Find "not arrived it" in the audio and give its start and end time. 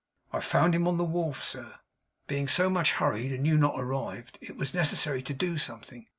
3.55-4.55